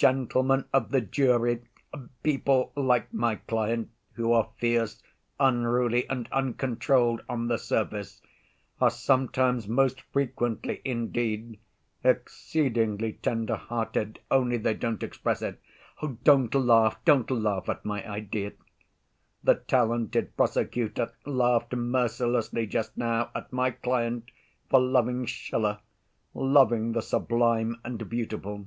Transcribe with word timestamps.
"Gentlemen 0.00 0.64
of 0.72 0.92
the 0.92 1.02
jury, 1.02 1.60
people 2.22 2.72
like 2.74 3.12
my 3.12 3.34
client, 3.36 3.90
who 4.14 4.32
are 4.32 4.48
fierce, 4.56 5.02
unruly, 5.38 6.08
and 6.08 6.26
uncontrolled 6.32 7.20
on 7.28 7.48
the 7.48 7.58
surface, 7.58 8.22
are 8.80 8.88
sometimes, 8.88 9.68
most 9.68 10.00
frequently 10.10 10.80
indeed, 10.86 11.58
exceedingly 12.02 13.18
tender‐hearted, 13.22 14.16
only 14.30 14.56
they 14.56 14.72
don't 14.72 15.02
express 15.02 15.42
it. 15.42 15.60
Don't 16.24 16.54
laugh, 16.54 16.98
don't 17.04 17.30
laugh 17.30 17.68
at 17.68 17.84
my 17.84 18.02
idea! 18.10 18.52
The 19.44 19.56
talented 19.56 20.34
prosecutor 20.34 21.12
laughed 21.26 21.74
mercilessly 21.76 22.66
just 22.66 22.96
now 22.96 23.30
at 23.34 23.52
my 23.52 23.70
client 23.72 24.30
for 24.70 24.80
loving 24.80 25.26
Schiller—loving 25.26 26.92
the 26.92 27.02
sublime 27.02 27.78
and 27.84 28.08
beautiful! 28.08 28.66